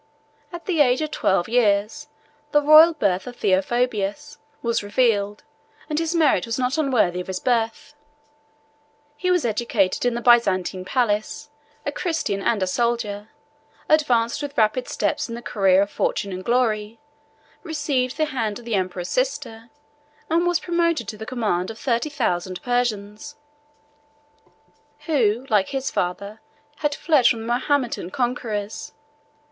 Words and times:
At 0.51 0.65
the 0.65 0.81
age 0.81 0.99
of 1.03 1.11
twelve 1.11 1.47
years, 1.47 2.07
the 2.53 2.59
royal 2.63 2.93
birth 2.93 3.27
of 3.27 3.35
Theophobus 3.35 4.39
was 4.63 4.81
revealed, 4.81 5.43
and 5.91 5.99
his 5.99 6.15
merit 6.15 6.47
was 6.47 6.57
not 6.57 6.79
unworthy 6.79 7.21
of 7.21 7.27
his 7.27 7.39
birth. 7.39 7.93
He 9.15 9.29
was 9.29 9.45
educated 9.45 10.03
in 10.03 10.15
the 10.15 10.21
Byzantine 10.21 10.85
palace, 10.85 11.51
a 11.85 11.91
Christian 11.91 12.41
and 12.41 12.63
a 12.63 12.65
soldier; 12.65 13.29
advanced 13.87 14.41
with 14.41 14.57
rapid 14.57 14.87
steps 14.87 15.29
in 15.29 15.35
the 15.35 15.41
career 15.43 15.83
of 15.83 15.91
fortune 15.91 16.33
and 16.33 16.43
glory; 16.43 16.99
received 17.61 18.17
the 18.17 18.25
hand 18.25 18.57
of 18.57 18.65
the 18.65 18.73
emperor's 18.73 19.07
sister; 19.09 19.69
and 20.31 20.47
was 20.47 20.59
promoted 20.59 21.07
to 21.09 21.17
the 21.19 21.27
command 21.27 21.69
of 21.69 21.77
thirty 21.77 22.09
thousand 22.09 22.59
Persians, 22.63 23.35
who, 25.05 25.45
like 25.51 25.69
his 25.69 25.91
father, 25.91 26.41
had 26.77 26.95
fled 26.95 27.27
from 27.27 27.41
the 27.41 27.45
Mahometan 27.45 28.09
conquerors. 28.09 28.93